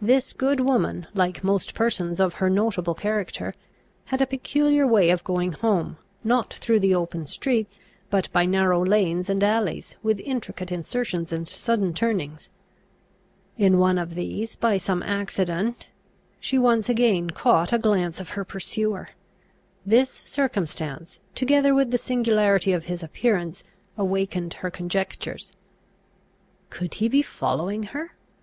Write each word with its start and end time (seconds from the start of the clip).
This 0.00 0.32
good 0.32 0.58
woman, 0.60 1.06
like 1.12 1.44
most 1.44 1.74
persons 1.74 2.18
of 2.18 2.32
her 2.40 2.48
notable 2.48 2.94
character, 2.94 3.52
had 4.06 4.22
a 4.22 4.26
peculiar 4.26 4.86
way 4.86 5.10
of 5.10 5.22
going 5.22 5.52
home, 5.52 5.98
not 6.24 6.54
through 6.54 6.80
the 6.80 6.94
open 6.94 7.26
streets, 7.26 7.78
but 8.08 8.32
by 8.32 8.46
narrow 8.46 8.82
lanes 8.82 9.28
and 9.28 9.44
alleys, 9.44 9.96
with 10.02 10.18
intricate 10.20 10.72
insertions 10.72 11.30
and 11.30 11.46
sudden 11.46 11.92
turnings. 11.92 12.48
In 13.58 13.76
one 13.78 13.98
of 13.98 14.14
these, 14.14 14.56
by 14.56 14.78
some 14.78 15.02
accident, 15.02 15.88
she 16.40 16.56
once 16.58 16.88
again 16.88 17.28
caught 17.28 17.70
a 17.70 17.78
glance 17.78 18.18
of 18.18 18.30
her 18.30 18.46
pursuer. 18.46 19.10
This 19.84 20.08
circumstance, 20.08 21.18
together 21.34 21.74
with 21.74 21.90
the 21.90 21.98
singularity 21.98 22.72
of 22.72 22.86
his 22.86 23.02
appearance, 23.02 23.62
awakened 23.98 24.54
her 24.64 24.70
conjectures. 24.70 25.52
Could 26.70 26.94
he 26.94 27.08
be 27.10 27.20
following 27.20 27.82
her? 27.82 28.12